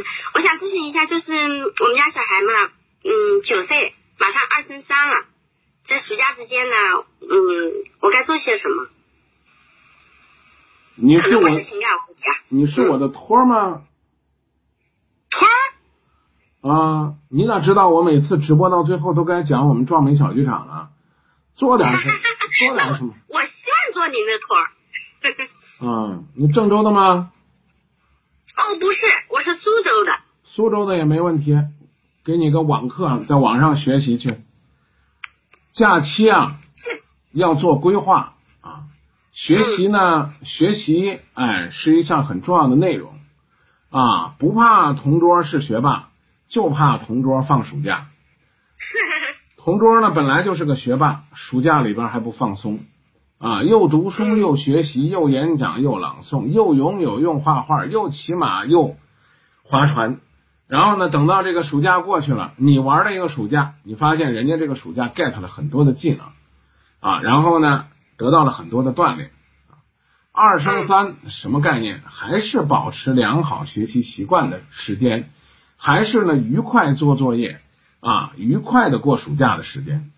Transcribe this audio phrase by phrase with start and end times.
[0.00, 2.72] 嗯，我想咨询一下，就是我们家小孩嘛，
[3.04, 5.24] 嗯，九岁，马上二升三了，
[5.84, 6.74] 在暑假之间呢，
[7.20, 7.26] 嗯，
[8.00, 8.88] 我该做些什么？
[10.96, 12.34] 你是我，我是情感问题啊。
[12.48, 13.82] 你是我的托儿吗？
[15.30, 20.90] 托儿，啊，你咋知道我每次直播到最后都该讲我们壮美小剧场了，
[21.54, 22.14] 做点什么，
[22.68, 23.14] 做点什么。
[23.28, 24.70] 我希望做您的托儿。
[25.80, 27.30] 嗯，你郑州的吗？
[28.56, 30.12] 哦，不是，我是苏州的。
[30.44, 31.56] 苏州的也没问题，
[32.24, 34.36] 给你个网课，在网上学习去。
[35.72, 36.58] 假期啊，
[37.32, 38.84] 要做规划啊。
[39.32, 43.12] 学习呢，学习哎是一项很重要的内容
[43.90, 44.34] 啊。
[44.38, 46.08] 不怕同桌是学霸，
[46.48, 48.08] 就怕同桌放暑假。
[49.56, 52.80] 同桌呢本来就是个学霸，暑假里边还不放松
[53.38, 58.96] 啊，又读书又学习又演讲又朗诵又游泳又画画又骑马又
[59.62, 60.18] 划船，
[60.66, 66.26] 然后呢等到这个暑假过去了，你玩了一个暑假，你发现人家这个暑假 get 了很多的技能
[66.98, 67.84] 啊，然后呢
[68.16, 69.30] 得到了很多的锻炼。
[70.32, 72.00] 二升三什么概念？
[72.04, 75.30] 还是保持良好学习习惯的时间，
[75.76, 77.60] 还是呢愉快做作业
[78.00, 80.10] 啊，愉快的过暑假的时间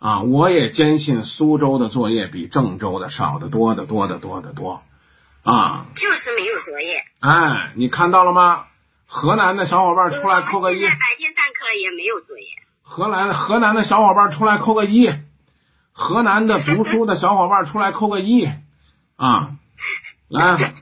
[0.00, 0.22] 啊。
[0.22, 4.82] 我也坚信苏州的作业比郑州的少得多得多得多得多
[5.44, 5.86] 啊。
[5.94, 7.04] 就是没有作业。
[7.20, 8.64] 哎，你看到了吗？
[9.12, 10.94] 河南的小伙伴出来扣个一现在。
[10.94, 12.44] 白天上课也没有作业。
[12.82, 15.08] 河南河南的小伙伴出来扣个一，
[15.92, 18.48] 河南的读书的小伙伴出来扣个一
[19.16, 19.50] 啊！
[20.28, 20.74] 来，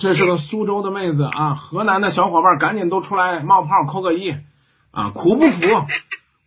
[0.00, 4.30] 这是个苏州的妹子啊，河南的小伙伴赶紧都出来冒泡扣个一
[4.90, 5.10] 啊！
[5.10, 5.86] 苦不苦？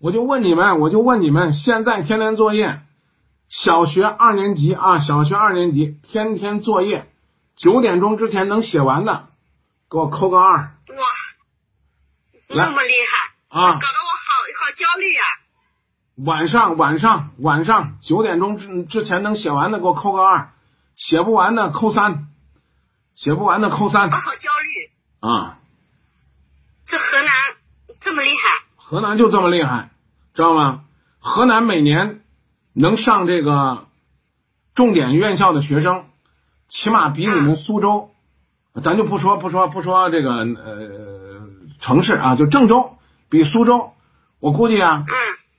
[0.02, 2.82] 我就问你们，我就问你们，现在天天作业，
[3.50, 7.12] 小学二年级啊，小学二年级天天作业，
[7.58, 9.28] 九点钟之前能写完的，
[9.90, 11.06] 给我扣个二哇，
[12.48, 13.74] 那么厉害，啊！
[13.74, 15.26] 搞得我好好焦虑啊！
[16.26, 20.54] 晚上晚上晚上九点钟之之前能写完的给我扣个二，
[20.96, 22.30] 写不完的扣三，
[23.16, 25.58] 写不完的扣三我好焦虑，啊！
[26.86, 27.34] 这河南
[28.00, 29.92] 这么厉害，河南就这么厉害，
[30.34, 30.84] 知道吗？
[31.20, 32.22] 河南每年
[32.74, 33.86] 能上这个
[34.74, 36.08] 重点院校的学生，
[36.70, 38.10] 起码比你们苏州，
[38.84, 41.48] 咱就不说不说不说这个呃
[41.80, 42.98] 城市啊，就郑州
[43.30, 43.94] 比苏州，
[44.40, 45.14] 我估计啊嗯，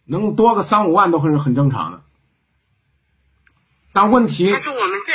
[0.08, 2.02] 能多个三五万都是很正常的。
[3.92, 5.12] 但问题但是我们这，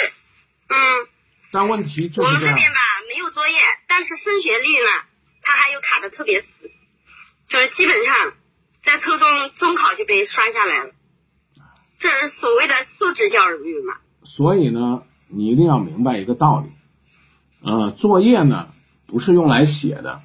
[0.73, 1.07] 嗯，
[1.51, 3.59] 但问题就是我们这边，吧没有作业，
[3.89, 4.89] 但是升学率呢，
[5.41, 6.71] 它还有卡的特别死，
[7.47, 8.33] 就是基本上
[8.83, 10.91] 在初中中考就被刷下来了，
[11.99, 13.95] 这是所谓的素质教育嘛。
[14.23, 16.69] 所以呢，你一定要明白一个道理，
[17.61, 18.69] 呃，作业呢
[19.07, 20.21] 不是用来写的，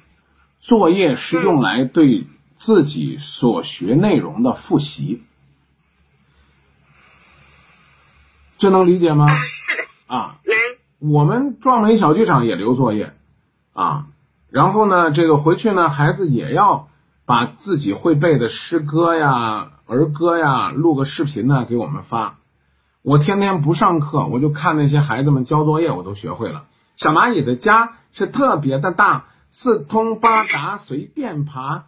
[0.59, 2.25] 作业是用来对
[2.59, 5.23] 自己所学内容的复习，
[8.57, 9.25] 这能理解吗？
[9.25, 13.13] 啊，是的，啊，能，我们壮美小剧场也留作业
[13.73, 14.07] 啊，
[14.51, 16.89] 然后呢，这个回去呢，孩子也要
[17.25, 22.37] 把自己会背的诗歌呀、儿歌呀录个视频呢给我们发。
[23.03, 26.65] 我天天不上课，我就看那些孩子们交作业，我都学会了。
[26.97, 31.85] 小蚂蚁的家是特别的大，四通八达，随便爬。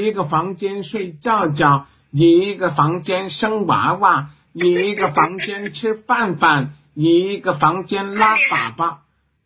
[0.00, 8.96] 一个房间睡觉觉，一个房间生娃娃，一个房间吃饭饭，一个房间拉粑粑。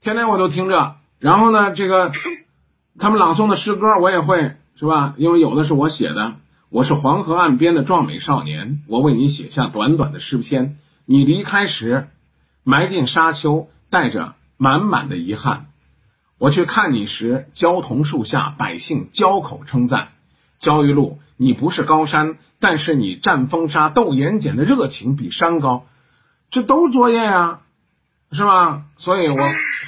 [0.00, 2.10] 天天我都听着，然后呢，这个
[2.98, 5.14] 他们朗诵的诗歌我也会，是吧？
[5.16, 6.34] 因为有的是我写的。
[6.68, 10.76] 我是黄河岸边的壮美少年，我为你写下短短的诗篇。
[11.06, 12.08] 你离开时，
[12.64, 15.68] 埋进沙丘，带着满满的遗憾。
[16.38, 20.08] 我去看你时，焦桐树下，百姓交口称赞。
[20.58, 25.86] 焦裕禄，你不是高山，但是你战风沙、斗盐碱的热情比山高。
[26.50, 27.60] 这都作业呀、
[28.32, 28.82] 是吧？
[28.98, 29.38] 所以我，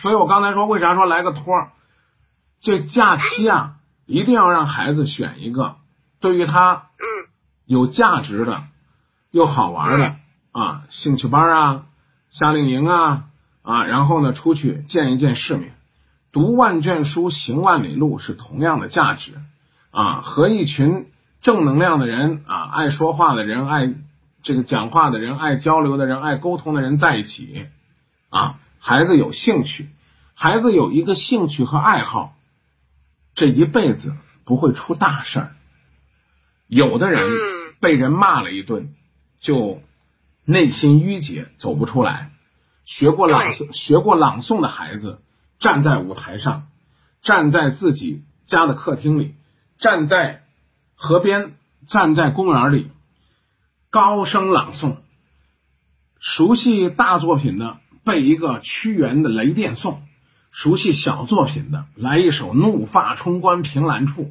[0.01, 1.73] 所以我刚才说，为啥说来个托儿？
[2.63, 3.76] 这假期啊，
[4.07, 5.77] 一定要让孩子选一个
[6.21, 7.27] 对于他嗯。
[7.67, 8.63] 有价值的、
[9.33, 10.15] 又好玩的
[10.53, 11.87] 啊，兴趣班啊、
[12.31, 13.25] 夏令营啊
[13.63, 15.75] 啊，然后呢，出去见一见世面，
[16.31, 19.33] 读万卷书，行万里路是同样的价值
[19.91, 20.21] 啊。
[20.21, 21.09] 和一群
[21.43, 23.93] 正能量的人啊，爱说话的人，爱
[24.45, 27.67] 这个讲话的人，爱交流的人，爱沟通的人在一起
[28.31, 29.89] 啊，孩子有兴趣，
[30.35, 32.36] 孩子有一个兴趣和爱好，
[33.37, 34.13] 这一辈子
[34.45, 35.53] 不会出大事儿。
[36.67, 38.95] 有的人嗯被人骂了一顿，
[39.41, 39.81] 就
[40.45, 42.33] 内心郁结，走不出来。
[42.85, 45.21] 学过朗诵、学过朗诵的孩子，
[45.59, 46.69] 站在舞台上，
[47.21, 49.35] 站在自己家的客厅里，
[49.79, 50.45] 站在
[50.95, 51.55] 河边，
[51.87, 52.91] 站在公园里，
[53.91, 54.97] 高声朗诵。
[56.19, 59.95] 熟悉大作品的背一个屈原的《雷电颂》，
[60.57, 64.23] 熟悉小作品的来一首《怒发冲冠凭栏处》，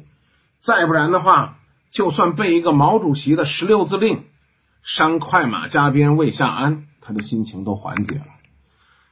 [0.60, 1.58] 再不然的话，
[1.92, 4.24] 就算背一个毛主席的十六字令
[4.82, 8.24] ，“伤快马加鞭未下鞍”，他的心情都缓解了。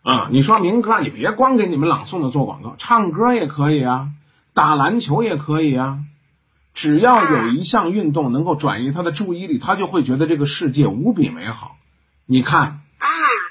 [0.02, 4.08] 啊，你说明哥，你别光给你们朗诵的做广告，唱歌也可以啊，
[4.52, 6.00] 打篮球也可以啊，
[6.74, 11.76] 只要有一项运动能够转移他的注意力，他就会觉得这个世界无比美好。
[12.26, 12.80] 你看，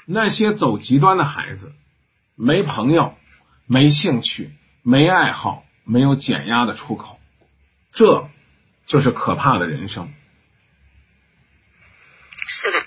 [0.06, 1.72] 那些走极端的孩子，
[2.36, 3.14] 没朋友，
[3.66, 4.50] 没兴趣，
[4.82, 7.18] 没爱好，没有减压的出口，
[7.92, 8.28] 这
[8.86, 10.08] 就是可怕的人生。
[12.46, 12.86] 是的，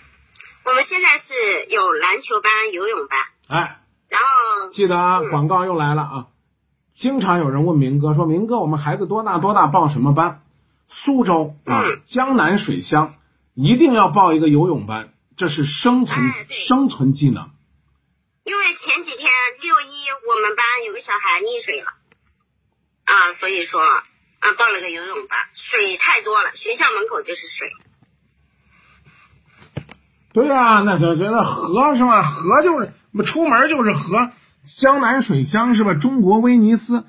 [0.66, 3.20] 我们现在是有篮球班、游泳班。
[3.48, 3.80] 哎，
[4.10, 6.28] 然后记得啊，广告又来了啊！
[6.96, 10.42] 经常有人问明哥说：“明哥，我们孩子多大多大报什么班？”
[10.90, 13.16] 苏州啊，江南水乡
[13.54, 16.18] 一定要报一个游泳班，这是生存
[16.68, 17.50] 生存技能。
[18.48, 19.30] 因为前几天
[19.60, 21.92] 六一我们班有个小孩溺水了
[23.04, 27.70] 啊，所以说啊报了个游泳班，水太多了，学校门口就是水。
[30.32, 32.24] 对呀，那这这那河是吧？
[32.24, 32.94] 河就是。
[33.26, 34.32] 出门就是河，
[34.80, 35.96] 江南水乡是吧？
[35.96, 37.04] 中国威尼斯，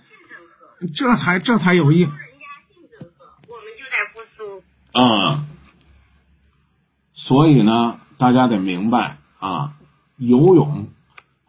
[0.97, 2.01] 这才这才有意。
[2.01, 2.17] 人家
[2.67, 4.65] 竞争河，我们就在姑苏。
[4.99, 5.45] 啊，
[7.13, 9.75] 所以呢，大家得明白啊，
[10.17, 10.89] 游泳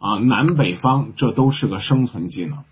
[0.00, 2.64] 啊，南北方这都是个生存技能。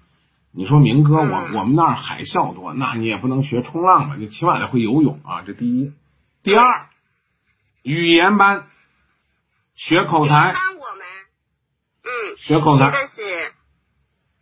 [0.51, 4.17] 你说明哥，我我们那儿海啸多，那你也不能学冲浪吧？
[4.19, 5.93] 你起码得会游泳啊，这第一。
[6.43, 6.87] 第二，
[7.83, 8.67] 语言班
[9.77, 10.53] 学口才。
[10.55, 11.07] 班我们，
[12.03, 12.87] 嗯学口才。
[12.87, 13.53] 学的是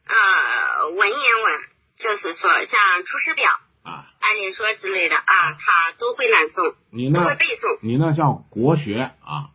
[0.06, 1.60] 呃文言文，
[1.96, 3.50] 就是说像《出师表》
[3.90, 5.24] 啊、《按理说》之类的啊，
[5.58, 7.80] 他都会朗诵，你那会背诵。
[7.82, 9.50] 你那叫国学啊。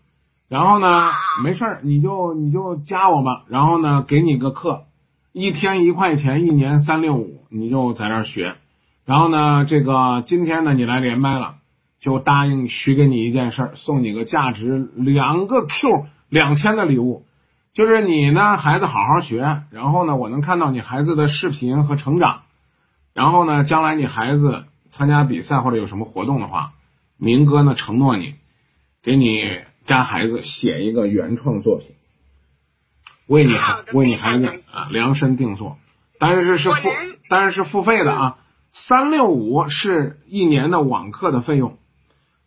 [0.51, 1.12] 然后呢，
[1.45, 3.45] 没事儿，你就你就加我吧。
[3.48, 4.83] 然后呢，给你个课，
[5.31, 8.56] 一天一块钱，一年三六五，你就在这儿学。
[9.06, 11.56] 然后呢，这个今天呢，你来连麦了，
[12.01, 17.24] 就答应许给你一件事，送你个价值两个 Q 两千的礼物。
[17.74, 22.42] 就是你呢，孩子好好学，然后呢，我能看到你孩子的视频和成长，
[23.13, 26.74] 然后呢，将来你孩子参加比赛或者有什么活动的话，
[27.18, 28.36] 明哥呢承诺你，
[29.01, 29.39] 给你
[29.83, 31.95] 家孩子写一个原创作品，
[33.28, 33.54] 为你
[33.94, 35.78] 为你孩子啊量身定做，
[36.19, 36.75] 但是是付
[37.30, 38.38] 但是是付费的啊，
[38.72, 41.78] 三六五是一年的网课的费用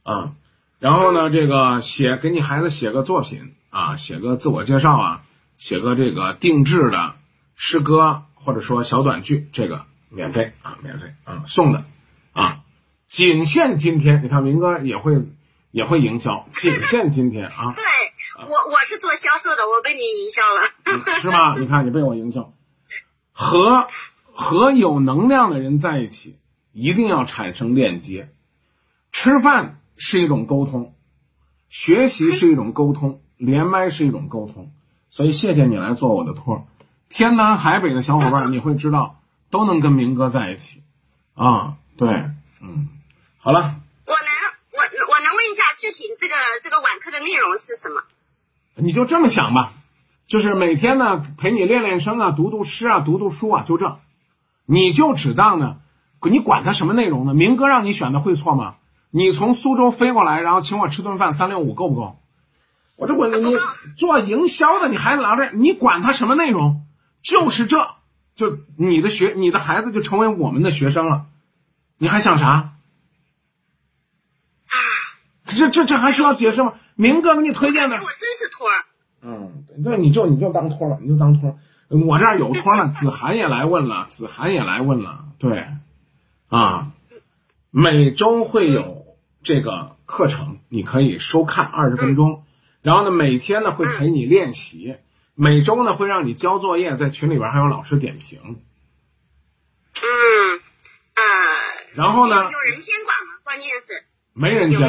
[0.03, 0.33] 啊，
[0.79, 3.53] 然后呢，这个写给你孩子写个作品。
[3.75, 5.23] 啊，写个自我介绍啊，
[5.59, 7.17] 写个这个定制的
[7.57, 11.83] 诗歌或者说小短剧，这个免费啊，免费啊，送的
[12.33, 12.61] 啊，
[13.09, 14.23] 仅限今天。
[14.23, 15.25] 你看明哥也会
[15.75, 17.75] 也会营销，仅限今天啊。
[17.75, 17.83] 对，
[18.47, 21.59] 我我是做销售的，我被你营销了， 是吗？
[21.59, 22.53] 你看你被我营销，
[23.33, 23.89] 和
[24.33, 26.37] 和有能量的人在一起，
[26.73, 28.29] 一定要产生链接。
[29.11, 30.95] 吃饭是一种沟通，
[31.69, 33.21] 学习是一种沟通。
[33.37, 34.71] 连麦是一种沟通，
[35.11, 36.69] 所以谢谢你来做我的托。
[37.09, 39.17] 天南海北的小伙伴，你会知道
[39.51, 40.85] 都能跟明哥在一起
[41.35, 41.75] 啊。
[41.99, 42.09] 对，
[42.63, 42.89] 嗯，
[43.39, 43.81] 好了。
[45.35, 48.03] 问一下具体这个这个晚课的内容是什么？
[48.77, 49.73] 你就这么想吧，
[50.29, 53.99] 就是每天呢陪你练练声啊，读读诗啊，读读书啊，就这。
[54.67, 55.77] 你就只当呢，
[56.31, 57.35] 你管他什么内容呢？
[57.35, 58.77] 明哥让你选的会错吗？
[59.11, 62.17] 你从苏州飞过来，然后请我吃顿饭，三六五够不够？
[62.97, 63.55] 我这我你
[63.99, 66.83] 做营销的，你还拿着你管他什么内容？
[67.23, 67.77] 就是这
[68.37, 71.27] 就你的学你的孩子就成为我们的学生了，
[71.99, 72.74] 你还想啥？
[75.55, 76.75] 啊，这这这还需要解释吗？
[76.97, 78.85] 明哥给你推荐的，我真是托儿。
[79.23, 81.59] 嗯，对，你就你就当托了，你就当托。
[81.89, 85.67] 我这儿有托了， 子涵也来问了，子涵也来问了，对，
[86.49, 86.93] 啊，
[87.71, 89.05] 每周会有
[89.43, 92.45] 这个课程，你可以收看二十分钟。
[92.83, 94.97] 然后呢，每天呢会陪你练习，
[95.35, 98.41] 每周呢会让你交作业，在群里边还有老师点评。
[99.95, 100.05] 嗯
[101.15, 101.23] 呃。
[101.95, 102.35] 然后呢？
[102.35, 103.41] 有人监管吗？
[103.45, 104.14] 关键是。
[104.35, 104.81] 没人监，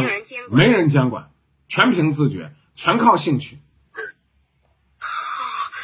[0.52, 1.30] 没人监管，
[1.70, 3.60] 全凭自觉，全靠兴趣。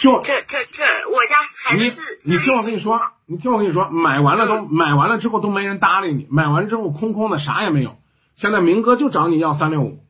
[0.02, 1.84] 就这这这，我家孩子
[2.26, 7.98] 你你听我跟你说，你听我跟你说，买完了都买完了之后都没人搭理你，买完之后空空的啥也没有。
[8.36, 10.04] 现在明哥就找你要三六五，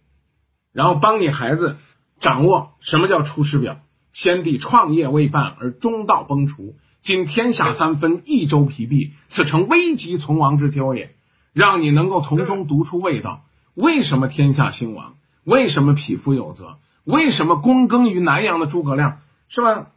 [0.73, 1.77] 然后帮你孩子。
[2.21, 3.79] 掌握什么叫出师表？
[4.13, 11.15] 先帝创业未半而中道崩殂，今天下三分，益州疲弊，此诚危急存亡之秋也。
[11.53, 13.43] 让你能够从中读出味道。
[13.73, 15.15] 为什么天下兴亡？
[15.43, 16.77] 为什么匹夫有责？
[17.03, 19.87] 为什么躬耕于南阳的诸葛亮是吧？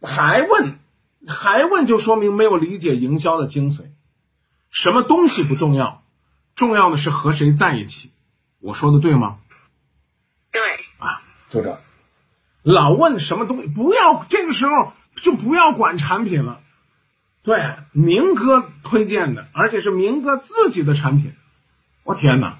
[0.00, 0.78] 还问，
[1.26, 3.86] 还问，就说明没有理解营销的精髓。
[4.70, 6.02] 什么东西不重要，
[6.54, 8.10] 重要的是和谁在一起。
[8.60, 9.38] 我说的对吗？
[10.52, 10.62] 对。
[10.98, 11.80] 啊，就这。
[12.62, 14.92] 老问什么东西，不要这个时候
[15.22, 16.60] 就不要管产品了。
[17.44, 21.32] 对，明哥推荐的，而且是明哥自己的产品。
[22.02, 22.58] 我天哪！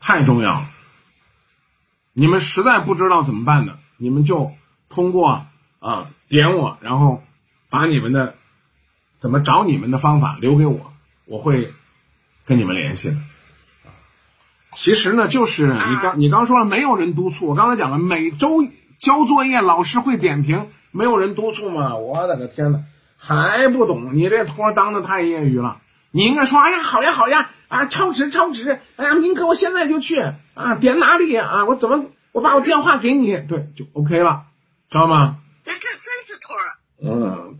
[0.00, 0.66] 太重要了！
[2.12, 4.52] 你们实在不知道怎么办的，你们就
[4.88, 5.46] 通过
[5.78, 7.22] 啊点我，然后
[7.70, 8.34] 把你们的
[9.20, 10.92] 怎么找你们的方法留给我，
[11.24, 11.72] 我会
[12.44, 13.16] 跟你们联系的。
[14.74, 17.46] 其实呢，就是你刚你刚说了，没有人督促。
[17.46, 18.64] 我刚才讲了，每周
[18.98, 21.94] 交作业，老师会点评，没有人督促吗？
[21.94, 22.84] 我的个天呐，
[23.24, 24.16] 还不懂？
[24.16, 25.80] 你这托当的太业余了。
[26.10, 30.18] 你应该说，哎呀，好呀，好呀，啊，超值，超值，哎呀，明哥，我现在就去
[30.54, 31.64] 啊，点哪里啊？
[31.64, 34.42] 我怎么，我把我电话给你，对，就 OK 了，
[34.90, 35.36] 知道吗？
[35.64, 36.56] 那这真是托
[37.04, 37.58] 嗯，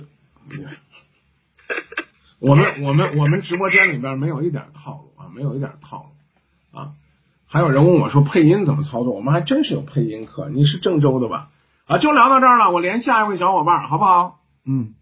[2.41, 6.11] 我们我们我们直播间里边没有一点套路啊，没有一点套
[6.73, 6.91] 路啊。
[7.47, 9.15] 还有人问我说配音怎么操作？
[9.15, 10.49] 我们还真是有配音课。
[10.49, 11.49] 你是郑州的吧？
[11.87, 14.41] 啊，就聊到这儿了，我连下一位小伙伴，好不好？
[14.67, 14.95] 嗯。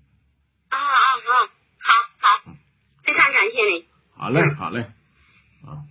[0.68, 0.86] 啊啊
[1.80, 2.52] 好。
[3.02, 3.86] 非常感谢你。
[4.20, 4.80] 好嘞，好嘞，
[5.64, 5.88] 啊，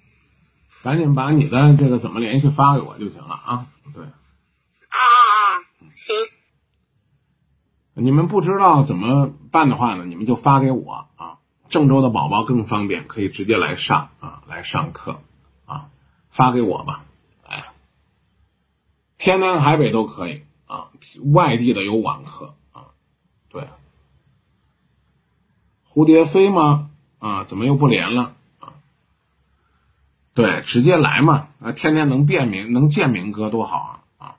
[0.84, 3.68] 赶紧把你的这个怎么联系发给我就行了啊。
[3.92, 4.04] 对。
[4.04, 4.08] 啊
[4.94, 5.66] 啊啊！
[5.96, 6.16] 行。
[7.96, 11.40] 你们不知道怎么办的话呢，你们就发给我啊。
[11.70, 15.22] 郑州的宝宝更方便，可以直接来上啊，来上课
[15.66, 15.90] 啊，
[16.30, 17.06] 发给我吧。
[17.48, 17.66] 哎，
[19.18, 20.92] 天南海北都可以啊，
[21.34, 22.94] 外地的有网课啊。
[23.50, 23.68] 对。
[25.92, 26.89] 蝴蝶飞吗？
[27.20, 28.74] 啊，怎么又不连了啊？
[30.34, 31.48] 对，直接来嘛！
[31.62, 34.26] 啊，天天能辨明，能见明哥多好啊！
[34.26, 34.36] 啊，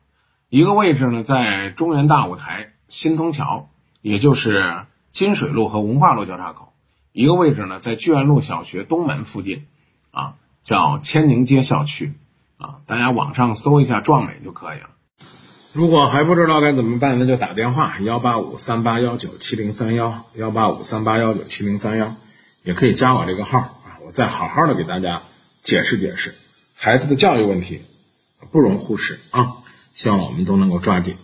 [0.49, 3.69] 一个位置呢，在中原大舞台新通桥，
[4.01, 6.73] 也就是金水路和文化路交叉口；
[7.13, 9.67] 一个位置呢，在聚源路小学东门附近，
[10.11, 12.15] 啊，叫千宁街校区
[12.57, 12.77] 啊。
[12.87, 14.89] 大家网上搜一下“壮美”就可以了。
[15.75, 22.15] 如果还不知道该怎么办，那就打电话幺八五三八幺九七零三幺幺八五三八幺九七零三幺。
[22.63, 25.23] 也可以加我这个号啊，我再好好的给大家
[25.63, 26.35] 解释解释
[26.75, 27.83] 孩子的教育问题，
[28.51, 29.59] 不容忽视啊！
[29.95, 31.17] 希望我们都能够抓紧。